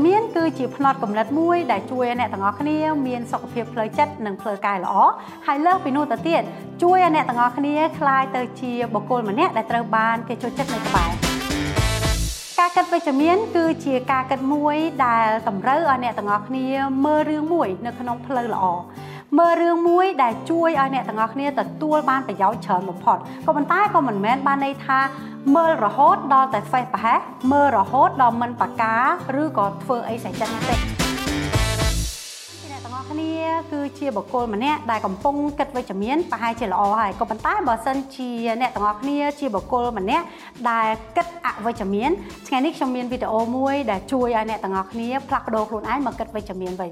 [0.06, 4.94] មានគឺជាផ្នត់គំនិតមួយដែលជួយឲ្យអ្នកទាំងអស់គ្នាមានសុខភាពផ្លូវចិត្តនិងផ្លូវកាយល្អ
[5.46, 6.42] ហើយលើសពីនោះទៅទៀត
[6.82, 11.10] ជួយឲ្យអ្នកទាំងអស់គ្នាคลายទៅជាបុគ្គលម្នាក់ដែលត្រូវបានគេចូលចិត្តនៅក្បែរ
[12.58, 16.66] ការគិតវិជ្ជមានគឺជាការគិតមួយដែលតម្រូវឲ្យអ្នកទាំងអស់គ្នា
[17.04, 18.64] មើលរឿងមួយនៅក្នុងផ្លូវល្អ
[19.39, 24.99] មើលរឿងមួយដែលជួយឲ្យអ្នកទាំងអស់គ្នាទទួលបានប្រយោជន៍ច្រើនបំផុតក៏ប៉ុន្តែក៏មិនមែនបានន័យថា
[25.55, 27.19] មើលរហូតដល់តែ face ប្រហែស
[27.51, 28.95] មើលរហូតដល់មិនបកា
[29.41, 30.75] ឬក៏ធ្វើអីស្អីចិត្តទេ
[32.71, 33.31] អ្នកទាំងអស់គ្នា
[33.71, 38.29] គឺជាបុគ្គលម្នាក់ដែលកំពុងគិតវិជ្ជមានប្រហែលជាល្អហើយក៏ប៉ុន្តែបើសិនជា
[38.61, 40.25] អ្នកទាំងអស់គ្នាជាបុគ្គលម្នាក់
[40.69, 42.09] ដែលគិតអវិជ្ជមាន
[42.47, 46.91] ថ្ងៃនេះខ្ញុំមានវីដេអូមួយដែលជួយឲ្យអ្នកទាំងអស់គ្នាផ្លាស់ប្ដូរខ្លួនឯងមកគិតវិជ្ជមានវិញ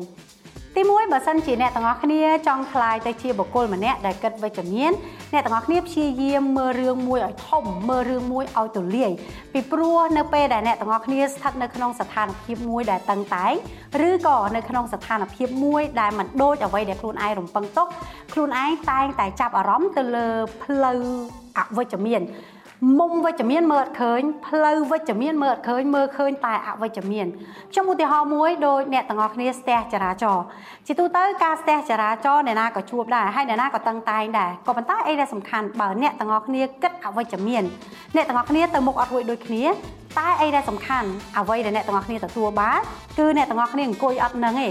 [0.75, 4.92] ទីមួយបើសិនជាអ្នកទាំងអស់គ្នាចង់ក្លាយទៅជាបុគ្គលម្នាក់ដែលគិតវិជ្ជមាន
[5.34, 9.11] អ្នកទាំងអស់គ្នាព្យាយាមមើលរឿងមួយឲ្យធំមើលរឿងមួយឲ្យទូលាយ
[9.53, 13.53] ពីព្រោះនៅពេលដែលអ្នកទាំងអស់គ្នាស្ថិតនៅក្នុងស្ថានភាពមួយដែលតឹងតែង
[14.08, 17.88] ឬក៏នៅក្នុងស្ថានភាពមួយដែលមិនដូចអ្វីដែលខ្លួនឯងរំពឹងទុក
[18.33, 20.28] ខ្លួនឯងតែងតែចាប់អារម្មណ៍ទៅលើ
[20.64, 21.00] ផ្លូវ
[21.58, 22.22] អវិជ្ជមាន
[22.99, 27.27] មុំវិជ្ជមានមើលអត់ឃើញផ្លូវវិជ្ជមានមើលអត់ឃើញមើលឃើញតែអវិជ្ជមាន
[27.71, 30.44] ខ្ញុំឧទាហរណ៍មួយដូចអ្នកទាំងអស់គ្នាស្ទះចរាចរណ៍
[30.88, 37.63] ជាទូទៅការស្ទះចរាចរណ៍អ្នកណាក៏ជួបដែរហើយអ្នកណាក៏តឹងតែងដែរក៏ប៉ុន្តែអីដែលសំខាន់បើអ្នកទាំងអស់គ្នាគិតអវិជ្ជមាន
[38.16, 39.64] អ្នកទាំងអស់គ្នាទៅមុខអត់រួចដូចគ្នា
[40.19, 42.80] តែអីដែលសំខាន់អ្វីដែលអ្នកទាំងអស់គ្នាទទួលបាន
[43.17, 44.69] គឺអ្នកទាំងអស់គ្នាអង្គុយអត់នឹងទេ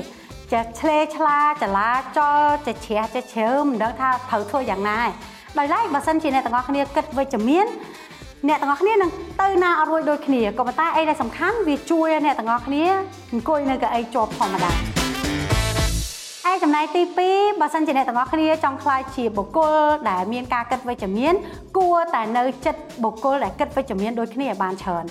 [0.52, 5.10] ចេះឆ្លេឆ្លាចលាចលចេះជ្រះចេះជ្រើមិនដឹងថាត្រូវធ្វើយ៉ាងណាឯង
[5.58, 7.66] ដោយឡែកបើសិនជាអ្នកទាំងអស់គ្នាគិតវិជ្ជមាន
[8.48, 9.10] អ្នកទាំងអស់គ្នានឹង
[9.40, 12.84] ទៅណាអត់រួចដូចគ្នាក៏ប៉ុន្តែអីដែលសំខាន់វាជួយឲ្យអ្នកទាំងអស់គ្នា
[13.32, 14.72] អង្គុយនៅកៅអីជាប់ធម្មតា
[16.50, 19.76] ឯចំណែកទី2បើសិនជាអ្នកទាំងអស់គ្នាចង់ខ្លាយជាបុគ្គល
[20.10, 21.34] ដែលមានការគិតវិជ្ជមាន
[21.76, 25.04] គួរតែនៅចិត្តបុគ្គលដែលគិតវិជ្ជមានដូចគ្នាឲ្យបានច្រើន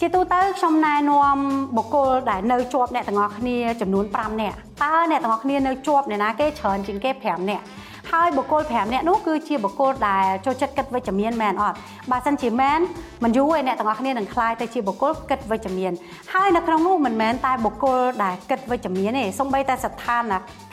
[0.00, 1.38] ជាទូទៅខ្ញុំណែនាំ
[1.76, 7.64] បុគ្គលដែលនៅជាប់អ្នកទាំងអស់គ្នាចំនួន5នាក់តើអ្នកទាំងអស់គ្នានៅជាប់អ្នកណាគេច្រើនជាងគេ5នាក់
[8.11, 11.77] ហើយបុគ្គល5នាក់នោះគឺជាបុគ្គលដែលចូលចិត្តគិតវិជ្ជមានមែនអត់
[12.11, 12.79] បើសិនជាមែន
[13.23, 15.91] មិនយូរឯអ្នកទាំងអស់គ្នានឹងคลายទៅជាបុគ្គលគិតវិជ្ជមាន
[16.33, 20.23] ហើយនៅក្នុងនោះមិនមែនតែបុគ្គលដែលគិតវិជ្ជមានទេសូម្បីតែស្ថាន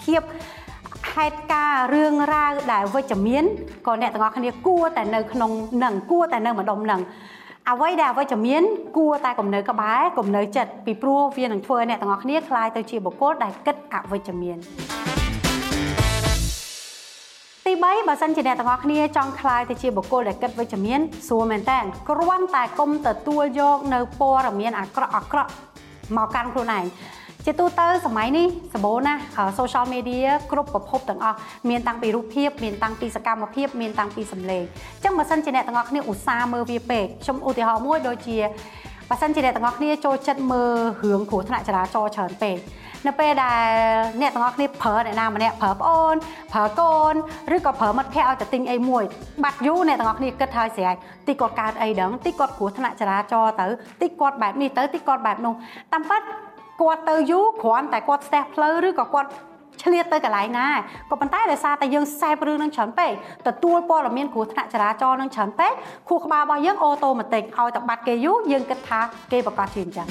[0.03, 0.23] ភាព
[1.13, 3.45] ហេតុការរឿងរ៉ាវដែលវិជ្ជមាន
[3.87, 5.51] ក៏អ្នកទាំងអស់គ្នាគួរតែនៅក្នុង
[5.85, 7.01] នឹងគួរតែនៅម្ដុំនឹង
[7.71, 8.63] អ្វីដែលអវិជ្ជមាន
[8.97, 15.08] គួរតែគំនៅក្បែរគំនៅចិត្តពីព្រោះវានឹងធ្វើឲ្យអ្នកទាំងអស់គ្នាคลายទៅជាបុគ្គលដែលគិតអវិជ្ជមានទី
[17.79, 21.79] 3បើសិនជាអ្នកទាំងអស់គ្នាចង់คลายទៅជាបុគ្គលដែលគិតវិជ្ជមានស្រួលមែនតើ
[22.09, 25.51] គ្រាន់តែគុំទទួលយកនៅព័ត៌មានអាក្រក់អាក្រក់
[26.17, 26.85] មកកាន់ខ្លួនឯង
[27.45, 29.21] ជាទូទៅសម័យនេះសម្បូរណាស់
[29.59, 31.39] social media គ្រប់ប្រភពទាំងអស់
[31.69, 38.39] មានតាំងពីរូបភាពមានតាំងពីសកម្មភាពមានតាំងពីសម្លេងអញ្ចឹងបើសិនជាអ្នកទាំងអស់គ្នាឧស្សាហ៍មើលវាពេកខ្ញុំឧទាហរណ៍មួយដូចជា
[39.09, 42.57] បើសិនជាអ្នកទាំងអស់គ្នាចូលចិត្តមើលរឿងគ្រោះថ្នាក់ចរាចរណ៍ច្រើនពេក
[43.08, 43.62] នៅពេលដែល
[44.22, 46.16] អ្នកទាំងអស់គ្នាប្រើអ្នកណាម្នាក់ប្រើប្អូន
[46.54, 47.14] ប្រើកូន
[47.56, 49.04] ឬក៏ប្រើមិត្តភ័ក្តិឲ្យទៅទិញអីមួយ
[49.44, 50.96] បាត់យូរអ្នកទាំងអស់គ្នាគិតហើយស្រេច
[51.28, 53.68] តិចគាត់កើតអីដឹងតិចគាត់គ្រោះថ្នាក់ចរាចរណ៍ទៅ
[54.02, 55.54] តិចគាត់បែបនេះទៅតិចគាត់បែបនោះ
[55.94, 56.22] តាមពិត
[56.82, 59.30] គាត់ទៅយូរគ្រាន់តែគាត់ស្ទះផ្លូវឬក៏គាត់
[59.84, 60.68] ឆ្លៀតទៅកន្លែងណា
[61.10, 63.12] ក៏ប៉ុន្តែដោយសារតែយើងសេពរឿងនឹងច្រើនពេក
[63.48, 65.72] ទទួលព័ត៌មានគ្រោះថ្នាក់ចរាចរណ៍នឹងច្រើនពេក
[66.10, 69.00] ខួរក្បាលរបស់យើងអូតូម៉ាទិកឲ្យតែបាត់គេយូរយើងគិតថា
[69.32, 70.08] គេប្រកាសជាអញ្ចឹង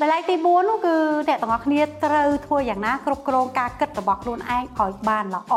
[0.00, 0.96] តម្លៃទី4នោះគឺ
[1.28, 5.54] អ្នកទាំងអស់គ្នាត្រូវធ្វើយ៉ាងណាគ្រប់គ្រងការគិតរបស់ខ្លួនឯងឲ្យបានល្អ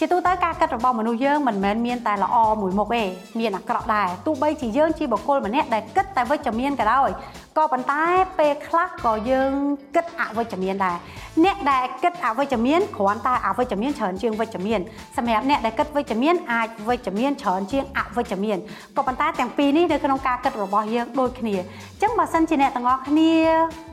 [0.00, 3.02] ជាទូទៅការគិតរបស់មនុស្សយើងមិនមែនមានតែល្អមួយមុខទេ
[3.40, 7.10] មានអាក្រក់ដែរទោះបីជាយើងជាបុគ្គលម្នាក់ដែលគិតតែវិជ្ជមានក៏ដោយ
[7.56, 8.02] ក៏ប៉ុន្តែ
[8.38, 9.50] ពេលខ្លះក៏យើង
[9.94, 10.96] គិតអវិជ្ជមានដែរ
[11.44, 14.80] អ្នកដែលគិតអវិជ្ជមានគ្រាន់តែអវិជ្ជមានច្រើនជាងវិជ្ជមាន
[15.16, 18.58] សម្រាប់អ្នកដែលគិតវិជ្ជមានអាចវិជ្ជមានច្រើនជាងអវិជ្ជមាន
[18.96, 23.32] ក៏ប៉ុន្តែទាំងពីរនេះនៅក្នុងការគិតរបស់យើងដូចគ្នាអញ្ចឹងបើសិនជាអ្នកទាំងអស់គ្នា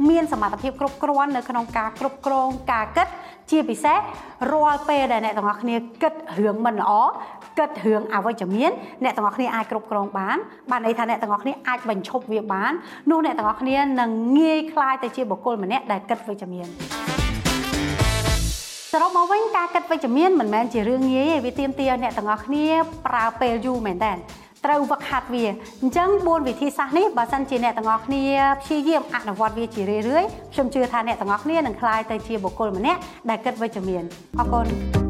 [0.09, 3.07] មានសមត្ថភាពគ្រប់គ្រាន់នៅក្នុងការគ្រប់គ្រងការគិត
[3.52, 3.98] ជាពិសេស
[4.52, 6.92] រាល់ពេលដែលអ្នកទាំងអស់គ្នាគិតរឿងមិនល្អ
[7.58, 8.70] គិតរឿងអវិជ្ជមាន
[9.04, 10.36] អ្នកទាំងអស់គ្នាអាចគ្រប់គ្រងបាន
[10.70, 12.72] បានន័យថាអ្នកទាំងអស់គ្នាអាចបញ្ឈប់វាបាន
[13.10, 16.68] នោះអ្នកទាំងអស់គ្នានឹងងាយคล้ายទៅជាបុគ្គលម្នាក់ដែលគិតវិជ្ជមាន
[18.92, 22.66] សរុបមកវិញការគិតវិជ្ជមានមិនមែនជារឿងងាយទេវាទាមទារឲ្យអ្នកទាំងអស់គ្នា
[23.06, 24.12] ប្រើពេលយូរមែនតើ
[24.65, 25.43] ត្រូវវឹកហាត់វា
[25.81, 28.23] អញ្ចឹង4វិធីសាស្ត្រនេះបើសិនជាអ្នកទាំងអស់គ្នា
[28.61, 32.99] ព្យាយាមអនុវត្តវាជារឿយៗខ្ញុំជឿថាអ្នកទាំងអស់គ្នានឹងក្លាយទៅជាបុគ្គលម្នាក់
[33.29, 34.03] ដែលគិតវិជ្ជមាន
[34.39, 35.02] អរគុណ